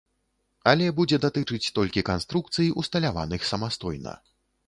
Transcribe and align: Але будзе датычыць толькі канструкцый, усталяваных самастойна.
Але 0.69 0.87
будзе 0.99 1.19
датычыць 1.25 1.73
толькі 1.77 2.03
канструкцый, 2.09 2.73
усталяваных 2.85 3.41
самастойна. 3.53 4.17